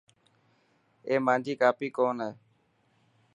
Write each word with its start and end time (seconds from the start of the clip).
اي 1.07 1.15
مانجي 1.25 1.53
ڪاپي 1.61 1.87
ڪون 1.97 2.15
هي. 2.25 2.31